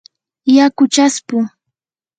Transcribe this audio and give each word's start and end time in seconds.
yaku 0.55 0.83
chaspu. 0.93 1.37